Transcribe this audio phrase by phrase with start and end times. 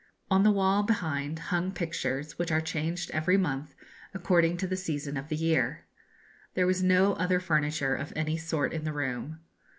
[0.31, 3.75] On the wall behind hung pictures, which are changed every month,
[4.15, 5.85] according to the season of the year.
[6.55, 9.41] There was no other furniture of any sort in the room.